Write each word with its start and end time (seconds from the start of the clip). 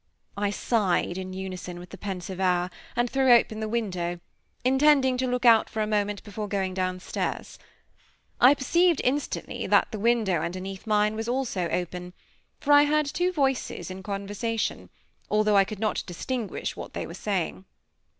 I 0.35 0.49
sighed 0.49 1.19
in 1.19 1.31
unison 1.33 1.77
with 1.77 1.91
the 1.91 1.95
pensive 1.99 2.39
hour, 2.39 2.71
and 2.95 3.07
threw 3.07 3.31
open 3.31 3.59
the 3.59 3.69
window, 3.69 4.19
intending 4.65 5.15
to 5.17 5.27
look 5.27 5.45
out 5.45 5.69
for 5.69 5.79
a 5.79 5.85
moment 5.85 6.23
before 6.23 6.47
going 6.47 6.73
downstairs. 6.73 7.59
I 8.39 8.55
perceived 8.55 8.99
instantly 9.03 9.67
that 9.67 9.91
the 9.91 9.99
window 9.99 10.41
underneath 10.41 10.87
mine 10.87 11.15
was 11.15 11.29
also 11.29 11.69
open, 11.69 12.13
for 12.59 12.73
I 12.73 12.85
heard 12.85 13.05
two 13.05 13.31
voices 13.31 13.91
in 13.91 14.01
conversation, 14.01 14.89
although 15.29 15.55
I 15.55 15.65
could 15.65 15.77
not 15.77 16.01
distinguish 16.07 16.75
what 16.75 16.93
they 16.93 17.05
were 17.05 17.13
saying. 17.13 17.65